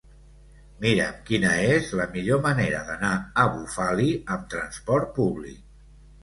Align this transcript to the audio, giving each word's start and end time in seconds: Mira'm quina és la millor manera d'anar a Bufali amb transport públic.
Mira'm 0.85 1.19
quina 1.27 1.51
és 1.73 1.91
la 1.99 2.07
millor 2.15 2.41
manera 2.45 2.79
d'anar 2.87 3.11
a 3.45 3.45
Bufali 3.59 4.09
amb 4.37 4.49
transport 4.55 5.15
públic. 5.21 5.63